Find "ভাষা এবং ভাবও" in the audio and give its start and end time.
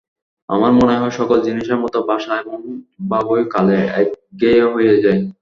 2.09-3.35